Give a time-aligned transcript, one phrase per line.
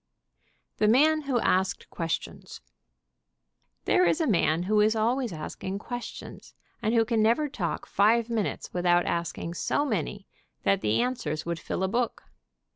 [0.77, 2.61] THE MAN WHO ASKED QUESTIONS.
[3.85, 8.27] There is a man who is always asking questions, and who can never talk five
[8.27, 10.25] minutes without asking so many
[10.63, 12.23] that the answers would fill a book.